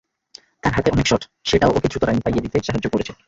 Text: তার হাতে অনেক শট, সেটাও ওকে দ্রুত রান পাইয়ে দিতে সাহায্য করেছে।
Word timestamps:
তার 0.63 0.73
হাতে 0.73 0.89
অনেক 0.91 1.05
শট, 1.07 1.21
সেটাও 1.45 1.71
ওকে 1.75 1.87
দ্রুত 1.87 2.03
রান 2.03 2.17
পাইয়ে 2.19 2.43
দিতে 2.45 2.57
সাহায্য 2.63 2.87
করেছে। 2.89 3.11